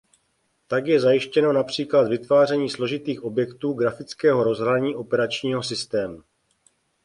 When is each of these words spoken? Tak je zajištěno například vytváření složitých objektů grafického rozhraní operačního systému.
Tak 0.67 0.87
je 0.87 0.99
zajištěno 0.99 1.53
například 1.53 2.07
vytváření 2.09 2.69
složitých 2.69 3.23
objektů 3.23 3.73
grafického 3.73 4.43
rozhraní 4.43 4.95
operačního 4.95 5.63
systému. 5.63 6.23